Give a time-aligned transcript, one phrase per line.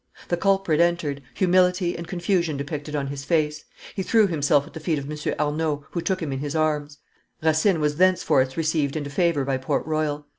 [0.29, 4.79] The culprit entered, humility and confusion depicted on his face; he threw himself at the
[4.79, 5.15] feet of M.
[5.37, 6.97] Arnauld, who took him in his arms;
[7.43, 10.25] Racine was thenceforth received into favor by Port Royal.